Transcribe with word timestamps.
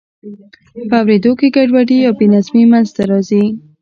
په 0.89 0.95
اوریدو 1.01 1.31
کې 1.39 1.47
ګډوډي 1.55 1.97
یا 2.05 2.11
بې 2.17 2.25
نظمي 2.33 2.65
منځ 2.71 2.87
ته 2.95 3.01
راځي. 3.09 3.43